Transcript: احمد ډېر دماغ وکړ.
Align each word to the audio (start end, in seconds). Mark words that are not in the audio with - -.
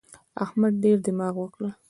احمد 0.43 0.73
ډېر 0.83 0.97
دماغ 1.05 1.35
وکړ. 1.39 1.61